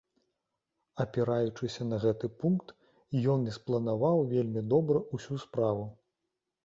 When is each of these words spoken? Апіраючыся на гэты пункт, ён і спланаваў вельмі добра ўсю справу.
Апіраючыся 1.03 1.81
на 1.91 1.99
гэты 2.07 2.29
пункт, 2.43 2.67
ён 3.35 3.45
і 3.51 3.53
спланаваў 3.59 4.17
вельмі 4.35 4.61
добра 4.75 4.97
ўсю 5.17 5.39
справу. 5.45 5.85